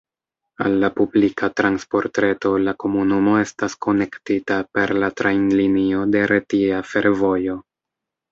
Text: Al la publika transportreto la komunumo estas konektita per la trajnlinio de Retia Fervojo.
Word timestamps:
Al 0.67 0.75
la 0.83 0.87
publika 0.99 1.49
transportreto 1.59 2.53
la 2.63 2.71
komunumo 2.85 3.35
estas 3.41 3.75
konektita 3.87 4.57
per 4.77 4.93
la 5.03 5.09
trajnlinio 5.21 6.03
de 6.17 6.23
Retia 6.33 6.81
Fervojo. 6.95 7.59